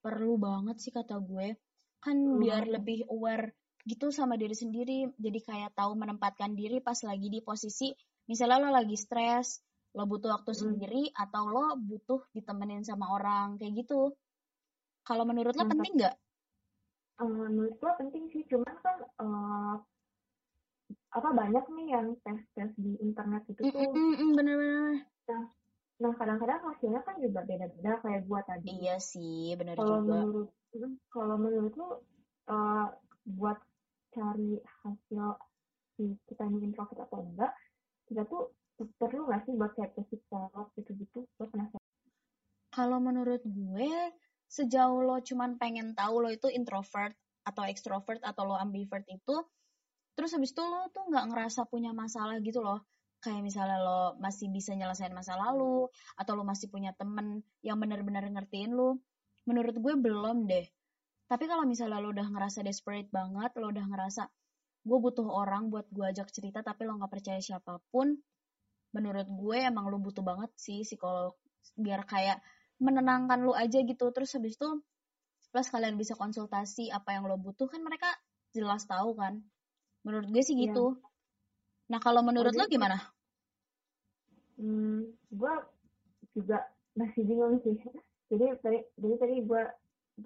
perlu 0.00 0.40
banget 0.40 0.76
sih 0.80 0.92
kata 0.92 1.20
gue 1.20 1.52
kan 2.00 2.16
Perlu 2.16 2.40
biar 2.40 2.64
lebih 2.64 3.04
aware 3.12 3.52
gitu 3.88 4.12
sama 4.12 4.36
diri 4.36 4.52
sendiri 4.52 5.08
jadi 5.16 5.40
kayak 5.40 5.70
tahu 5.76 5.96
menempatkan 5.96 6.52
diri 6.52 6.84
pas 6.84 6.98
lagi 7.00 7.28
di 7.32 7.40
posisi 7.40 7.92
misalnya 8.28 8.68
lo 8.68 8.70
lagi 8.76 8.96
stres 8.96 9.64
lo 9.96 10.04
butuh 10.06 10.30
waktu 10.36 10.52
Hmm. 10.54 10.76
sendiri 10.76 11.10
atau 11.16 11.42
lo 11.48 11.66
butuh 11.80 12.20
ditemenin 12.36 12.84
sama 12.86 13.10
orang 13.10 13.56
kayak 13.56 13.84
gitu 13.84 14.14
kalau 15.02 15.24
menurut 15.24 15.56
lo 15.56 15.64
Nah, 15.64 15.70
penting 15.72 15.94
nggak 15.96 16.14
menurut 17.20 17.76
gue 17.76 17.92
penting 18.00 18.24
sih, 18.32 18.42
cuman 18.48 18.74
kan 18.80 18.96
eh, 19.04 19.74
apa 21.10 21.28
banyak 21.34 21.64
nih 21.76 21.86
yang 21.92 22.06
tes-tes 22.24 22.70
di 22.80 22.96
internet 23.02 23.42
itu 23.50 23.60
Mm, 23.60 23.72
tuh. 23.74 23.92
mm, 23.92 23.92
mm, 23.92 24.14
mm, 24.24 24.30
bener-bener 24.38 25.04
Nah 26.00 26.12
kadang-kadang 26.16 26.60
hasilnya 26.64 27.04
kan 27.04 27.20
juga 27.20 27.44
beda-beda 27.44 28.00
kayak 28.00 28.24
gua 28.24 28.40
tadi. 28.48 28.72
iya 28.72 28.96
sih 28.96 29.52
bener 29.52 29.76
Kalau 29.76 30.00
juga 30.00 30.24
menurut 30.24 30.48
kalau 31.12 31.36
menurut 31.36 31.72
lu 31.76 31.88
eh, 32.48 32.86
buat 33.36 33.58
cari 34.10 34.58
hasil 34.62 35.24
si 35.96 36.16
kita 36.26 36.46
ini 36.48 36.70
introvert 36.70 37.06
atau 37.06 37.22
enggak, 37.22 37.52
kita 38.08 38.26
tuh 38.26 38.54
perlu 38.96 39.28
nggak 39.28 39.44
sih 39.44 39.52
buat 39.54 39.72
kayak 39.76 39.92
psikolog 40.08 40.72
gitu-gitu? 40.74 41.28
Gue 41.36 41.46
penasaran. 41.52 41.84
Kalau 42.70 42.98
menurut 43.02 43.42
gue, 43.44 43.92
sejauh 44.46 45.02
lo 45.02 45.18
cuman 45.20 45.58
pengen 45.58 45.92
tahu 45.94 46.22
lo 46.22 46.30
itu 46.30 46.48
introvert 46.50 47.14
atau 47.44 47.66
extrovert 47.66 48.22
atau 48.22 48.46
lo 48.46 48.56
ambivert 48.56 49.04
itu, 49.10 49.36
terus 50.14 50.32
habis 50.34 50.54
itu 50.54 50.62
lo 50.62 50.86
tuh 50.94 51.06
nggak 51.10 51.34
ngerasa 51.34 51.66
punya 51.66 51.90
masalah 51.90 52.38
gitu 52.40 52.62
loh. 52.62 52.86
Kayak 53.20 53.44
misalnya 53.44 53.78
lo 53.84 54.16
masih 54.16 54.48
bisa 54.48 54.72
nyelesain 54.72 55.12
masa 55.12 55.36
lalu, 55.36 55.90
atau 56.16 56.32
lo 56.32 56.42
masih 56.46 56.72
punya 56.72 56.96
temen 56.96 57.44
yang 57.60 57.76
benar-benar 57.76 58.24
ngertiin 58.32 58.72
lo. 58.72 58.96
Menurut 59.44 59.76
gue 59.76 59.94
belum 59.98 60.48
deh. 60.48 60.64
Tapi 61.30 61.46
kalau 61.46 61.62
misalnya 61.62 62.02
lo 62.02 62.10
udah 62.10 62.26
ngerasa 62.26 62.66
desperate 62.66 63.06
banget, 63.08 63.54
lo 63.54 63.70
udah 63.70 63.86
ngerasa 63.86 64.26
gue 64.82 64.98
butuh 64.98 65.28
orang 65.30 65.70
buat 65.70 65.86
gue 65.92 66.02
ajak 66.02 66.32
cerita 66.34 66.64
tapi 66.64 66.88
lo 66.88 66.98
nggak 66.98 67.12
percaya 67.12 67.38
siapa 67.38 67.78
pun, 67.92 68.16
menurut 68.90 69.28
gue 69.28 69.58
emang 69.62 69.86
lo 69.86 70.02
butuh 70.02 70.24
banget 70.26 70.50
sih 70.58 70.82
psikolog 70.82 71.36
biar 71.76 72.02
kayak 72.02 72.40
menenangkan 72.80 73.44
lu 73.44 73.52
aja 73.52 73.78
gitu 73.78 74.08
terus 74.10 74.32
habis 74.34 74.56
itu 74.56 74.68
plus 75.52 75.68
kalian 75.68 75.94
bisa 75.94 76.16
konsultasi 76.16 76.88
apa 76.88 77.12
yang 77.14 77.28
lo 77.28 77.36
butuh 77.36 77.68
kan 77.68 77.84
mereka 77.84 78.08
jelas 78.50 78.88
tahu 78.88 79.14
kan 79.14 79.38
menurut 80.02 80.26
gue 80.32 80.42
sih 80.42 80.56
Iya. 80.56 80.72
gitu 80.72 80.96
nah 81.86 82.00
kalau 82.00 82.24
menurut 82.24 82.56
lo 82.56 82.64
jadi- 82.66 82.72
gimana 82.74 82.98
Hmm, 84.56 85.12
gue 85.32 85.52
juga 86.36 86.68
masih 86.92 87.24
bingung 87.24 87.56
sih. 87.64 87.80
Jadi 88.28 88.44
tadi, 88.60 88.78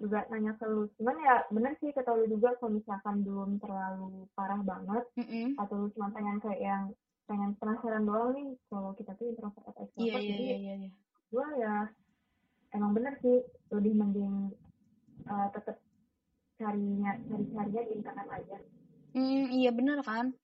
juga 0.05 0.21
nanya 0.29 0.53
ke 0.61 0.65
lu. 0.69 0.85
Cuman 1.01 1.17
ya 1.25 1.35
bener 1.49 1.73
sih 1.81 1.89
kata 1.89 2.13
lu 2.13 2.29
juga 2.29 2.53
kalau 2.61 2.77
misalkan 2.77 3.25
belum 3.25 3.57
terlalu 3.57 4.29
parah 4.37 4.61
banget 4.61 5.03
Mm-mm. 5.17 5.57
atau 5.57 5.75
lu 5.81 5.87
cuma 5.97 6.13
pengen 6.13 6.37
kayak 6.37 6.61
yang 6.61 6.83
pengen 7.25 7.57
penasaran 7.57 8.05
doang 8.05 8.37
nih 8.37 8.53
kalau 8.69 8.93
kita 8.93 9.17
tuh 9.17 9.25
introvert 9.33 9.65
atau 9.65 9.81
extrovert. 9.89 10.05
iya 10.05 10.17
iya 10.21 10.29
Jadi 10.29 10.45
iya 10.45 10.57
iya 10.61 10.73
iya. 10.85 10.91
gue 11.33 11.47
ya 11.57 11.75
emang 12.77 12.91
bener 12.93 13.13
sih 13.17 13.37
lebih 13.73 13.93
mending 13.97 14.53
uh, 15.25 15.47
tetap 15.49 15.81
carinya 16.61 17.11
cari 17.25 17.45
carinya 17.49 17.81
di 17.81 17.91
internet 17.97 18.27
aja. 18.29 18.57
Hmm, 19.17 19.45
iya 19.49 19.71
bener 19.73 19.99
kan 20.05 20.37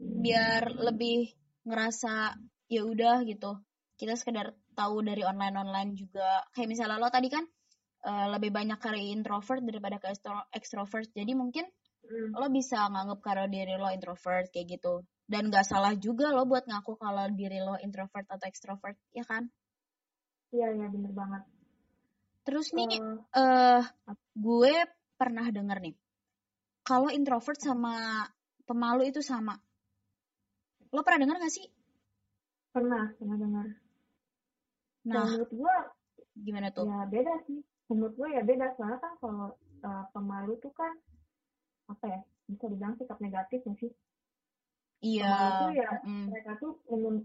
biar 0.00 0.74
lebih 0.74 1.30
ngerasa 1.68 2.34
ya 2.66 2.82
udah 2.82 3.22
gitu 3.28 3.60
kita 4.00 4.18
sekedar 4.18 4.56
tahu 4.74 5.04
dari 5.04 5.22
online 5.22 5.54
online 5.54 5.90
juga 5.94 6.42
kayak 6.56 6.70
misalnya 6.72 6.98
lo 6.98 7.12
tadi 7.12 7.28
kan 7.30 7.44
uh, 8.04 8.26
lebih 8.34 8.50
banyak 8.54 8.78
ke 8.78 8.90
introvert 8.98 9.62
daripada 9.62 9.96
ke 9.98 10.12
extrovert. 10.54 11.08
Jadi 11.14 11.32
mungkin 11.34 11.66
Hmm. 12.02 12.34
lo 12.34 12.50
bisa 12.50 12.90
nganggap 12.90 13.22
kalau 13.22 13.46
diri 13.46 13.78
lo 13.78 13.86
introvert 13.94 14.50
kayak 14.50 14.74
gitu. 14.78 15.06
Dan 15.22 15.54
gak 15.54 15.64
salah 15.64 15.94
juga 15.94 16.34
lo 16.34 16.42
buat 16.44 16.66
ngaku 16.66 16.98
kalau 16.98 17.30
diri 17.30 17.62
lo 17.62 17.78
introvert 17.78 18.26
atau 18.26 18.42
extrovert, 18.42 18.98
ya 19.14 19.22
kan? 19.22 19.46
Iya, 20.50 20.74
iya 20.76 20.86
bener 20.90 21.14
banget. 21.14 21.42
Terus 22.42 22.74
nih, 22.74 22.98
Uh, 22.98 23.22
eh 23.38 23.82
gue 24.34 24.74
pernah 25.14 25.46
denger 25.48 25.78
nih, 25.78 25.94
kalau 26.82 27.06
introvert 27.08 27.56
sama 27.62 28.26
pemalu 28.66 29.14
itu 29.14 29.22
sama. 29.22 29.54
Lo 30.90 31.06
pernah 31.06 31.22
denger 31.22 31.38
gak 31.38 31.54
sih? 31.54 31.66
pernah, 32.72 33.12
pernah 33.20 33.36
dengar. 33.36 33.66
Dan 35.04 35.12
Nah, 35.12 35.26
menurut 35.28 35.50
gua 35.52 35.76
gimana 36.32 36.68
tuh? 36.72 36.88
ya 36.88 37.04
beda 37.04 37.34
sih. 37.46 37.60
Menurut 37.92 38.14
gua 38.16 38.28
ya 38.28 38.42
beda. 38.42 38.72
Soalnya 38.74 38.98
kan 38.98 39.12
kalau 39.20 39.52
uh, 39.84 40.04
pemalu 40.10 40.56
tuh 40.58 40.72
kan 40.72 40.92
apa 41.86 42.04
ya 42.08 42.20
bisa 42.48 42.64
dibilang 42.66 42.96
sikap 42.96 43.18
negatif 43.20 43.60
ya 43.62 43.74
sih 43.76 43.92
Iya. 45.02 45.26
pemalu 45.26 45.50
tuh 45.58 45.70
ya 45.74 45.90
mm, 46.06 46.26
mereka 46.30 46.52
tuh 46.62 46.72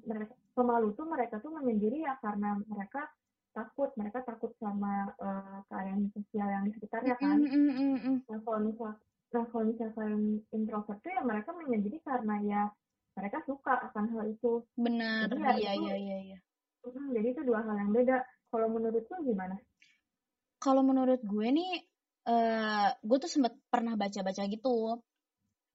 mereka 0.01 0.33
pemalu 0.57 0.87
tuh 0.97 1.05
mereka 1.05 1.35
tuh 1.37 1.51
menyendiri 1.53 2.01
ya 2.01 2.17
karena 2.17 2.57
mereka 2.65 3.05
takut 3.53 3.93
mereka 3.93 4.25
takut 4.25 4.49
sama 4.57 5.13
eh, 5.13 5.57
keadaan 5.69 6.09
sosial 6.09 6.47
yang 6.49 6.63
di 6.65 6.73
sekitarnya 6.73 7.15
kan 7.21 7.37
mm, 7.37 7.53
mm, 7.53 7.69
mm, 7.69 7.97
mm. 8.01 8.17
nah 8.25 8.39
kalau 8.41 8.59
misal 8.65 8.91
nah 9.29 9.43
kalau 9.53 9.63
misal 9.69 9.87
kalian 9.93 10.41
introvert 10.49 10.99
tuh 11.05 11.11
ya 11.13 11.21
mereka 11.21 11.49
menyendiri 11.53 11.97
karena 12.01 12.35
ya 12.41 12.61
mereka 13.13 13.37
suka 13.45 13.73
akan 13.93 14.05
hal 14.09 14.23
itu 14.25 14.65
Bener, 14.73 15.29
Jadi 15.29 15.41
ya 15.41 15.53
iya, 15.53 15.71
itu- 15.77 15.85
iya, 15.85 15.95
iya, 15.97 16.17
iya. 16.33 16.37
Jadi 16.87 17.27
itu 17.29 17.41
dua 17.45 17.61
hal 17.61 17.75
yang 17.77 17.91
beda 17.93 18.25
kalau 18.49 18.67
menurut 18.73 19.05
lu 19.05 19.17
gimana 19.21 19.53
Kalau 20.57 20.81
menurut 20.81 21.21
gue 21.21 21.47
nih, 21.53 21.71
eh 22.27 22.87
gue 23.07 23.17
tuh 23.23 23.29
sempat 23.29 23.53
pernah 23.69 23.93
baca-baca 23.93 24.43
gitu. 24.49 24.99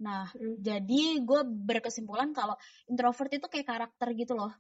Nah, 0.03 0.27
Hmm, 0.35 0.59
jadi 0.59 1.03
gue 1.23 1.41
berkesimpulan 1.47 2.35
kalau 2.35 2.59
introvert 2.91 3.31
itu 3.31 3.47
kayak 3.47 3.67
karakter 3.69 4.09
gitu 4.19 4.35
loh. 4.35 4.53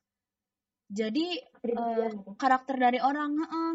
Jadi 0.92 1.40
gitu 1.66 2.02
karakter 2.38 2.76
dari 2.78 2.98
orang, 3.02 3.32
heeh. 3.42 3.70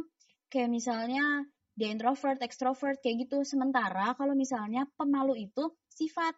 kayak 0.48 0.70
misalnya 0.72 1.44
dia 1.78 1.90
introvert, 1.92 2.40
extrovert 2.42 2.98
kayak 3.04 3.28
gitu. 3.28 3.44
Sementara 3.44 4.16
kalau 4.16 4.34
misalnya 4.38 4.88
pemalu 4.96 5.50
itu 5.50 5.76
sifat, 5.92 6.34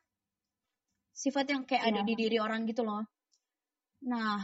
sifat 1.13 1.45
yang 1.51 1.63
kayak 1.69 1.83
ada 1.93 2.01
Iya. 2.01 2.07
di 2.07 2.13
diri 2.17 2.37
orang 2.41 2.65
gitu 2.65 2.81
loh. 2.87 3.03
Nah, 4.07 4.39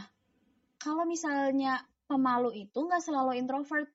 kalau 0.76 1.04
misalnya 1.08 1.82
pemalu 2.06 2.68
itu 2.68 2.78
nggak 2.78 3.02
selalu 3.02 3.40
introvert. 3.40 3.88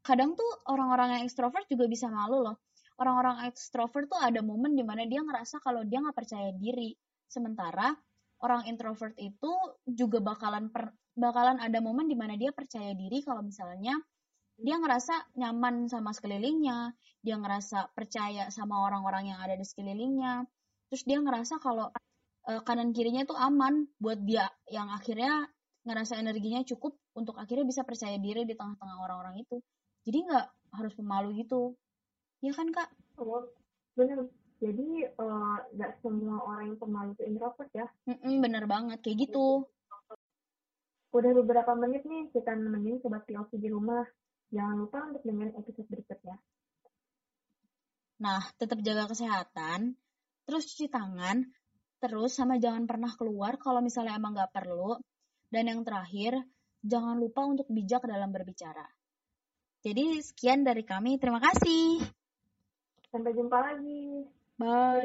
Kadang 0.00 0.32
tuh 0.32 0.50
orang-orang 0.68 1.20
yang 1.20 1.22
extrovert 1.28 1.68
juga 1.68 1.84
bisa 1.86 2.08
malu 2.08 2.40
loh. 2.40 2.56
Orang-orang 3.00 3.48
extrovert 3.48 4.08
tuh 4.08 4.20
ada 4.20 4.40
momen 4.44 4.76
di 4.76 4.84
mana 4.84 5.08
dia 5.08 5.24
ngerasa 5.24 5.60
kalau 5.64 5.84
dia 5.84 6.00
nggak 6.00 6.16
percaya 6.16 6.52
diri. 6.56 6.92
Sementara 7.28 7.92
orang 8.40 8.68
introvert 8.68 9.12
itu 9.20 9.52
juga 9.84 10.20
bakalan 10.20 10.72
per- 10.72 10.96
bakalan 11.16 11.60
ada 11.60 11.78
momen 11.84 12.08
di 12.08 12.16
mana 12.16 12.36
dia 12.36 12.52
percaya 12.52 12.96
diri 12.96 13.20
kalau 13.20 13.44
misalnya 13.44 14.00
dia 14.60 14.76
ngerasa 14.76 15.36
nyaman 15.40 15.88
sama 15.88 16.12
sekelilingnya, 16.12 16.92
dia 17.24 17.36
ngerasa 17.40 17.96
percaya 17.96 18.52
sama 18.52 18.84
orang-orang 18.84 19.32
yang 19.32 19.40
ada 19.40 19.56
di 19.56 19.64
sekelilingnya, 19.64 20.44
terus 20.92 21.08
dia 21.08 21.16
ngerasa 21.16 21.56
kalau 21.64 21.88
eh, 22.48 22.60
kanan 22.60 22.92
kirinya 22.92 23.24
tuh 23.24 23.40
aman 23.40 23.88
buat 23.96 24.20
dia 24.20 24.44
yang 24.68 24.92
akhirnya 24.92 25.48
ngerasa 25.88 26.20
energinya 26.20 26.60
cukup 26.68 26.92
untuk 27.16 27.40
akhirnya 27.40 27.64
bisa 27.64 27.82
percaya 27.88 28.20
diri 28.20 28.44
di 28.44 28.52
tengah-tengah 28.52 28.96
orang-orang 29.00 29.40
itu. 29.40 29.64
Jadi 30.06 30.18
nggak 30.26 30.46
harus 30.76 30.92
pemalu 30.94 31.42
gitu, 31.42 31.74
ya 32.40 32.52
kan 32.56 32.70
kak? 32.72 32.88
oh 33.20 33.44
bener 33.94 34.32
jadi 34.60 35.12
eh, 35.12 35.56
nggak 35.76 35.92
semua 36.00 36.40
orang 36.44 36.72
yang 36.72 36.78
pemalu 36.80 37.10
itu 37.16 37.22
introvert 37.28 37.70
ya 37.72 37.86
Mm-mm, 38.08 38.44
bener 38.44 38.64
banget 38.68 38.98
kayak 39.00 39.28
gitu. 39.28 39.68
Udah 41.10 41.32
beberapa 41.42 41.72
menit 41.74 42.06
nih 42.06 42.30
kita 42.30 42.54
nemenin 42.54 43.00
sobat 43.02 43.26
POV 43.26 43.50
di 43.56 43.68
rumah. 43.72 44.04
Jangan 44.50 44.76
lupa 44.78 44.98
untuk 45.10 45.22
dengerin 45.26 45.58
episode 45.58 45.88
berikutnya. 45.90 46.36
Nah, 48.20 48.42
tetap 48.60 48.78
jaga 48.84 49.08
kesehatan, 49.08 49.96
terus 50.44 50.70
cuci 50.70 50.86
tangan, 50.92 51.50
terus 51.98 52.36
sama 52.36 52.60
jangan 52.60 52.84
pernah 52.84 53.10
keluar 53.16 53.56
kalau 53.56 53.80
misalnya 53.80 54.18
emang 54.18 54.36
nggak 54.36 54.54
perlu. 54.54 55.00
Dan 55.50 55.66
yang 55.66 55.80
terakhir, 55.82 56.46
jangan 56.84 57.18
lupa 57.18 57.42
untuk 57.42 57.66
bijak 57.70 58.06
dalam 58.06 58.30
berbicara. 58.30 58.86
Jadi 59.80 60.20
sekian 60.20 60.60
dari 60.60 60.84
kami. 60.84 61.16
Terima 61.16 61.40
kasih. 61.40 62.04
Sampai 63.08 63.32
jumpa 63.32 63.58
lagi. 63.58 64.28
Bye. 64.60 65.00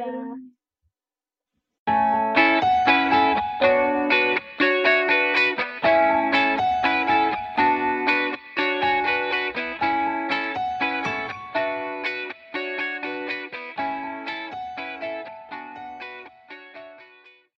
Bye. 1.88 3.94